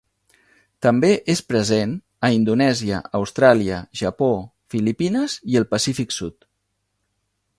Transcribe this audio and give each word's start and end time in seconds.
També 0.85 1.09
és 1.33 1.41
present 1.49 1.91
a 2.29 2.31
Indonèsia, 2.37 3.01
Austràlia, 3.21 3.81
Japó, 4.03 4.31
Filipines 4.75 5.39
i 5.55 5.61
el 5.63 5.71
Pacífic 5.75 6.19
sud. 6.19 6.51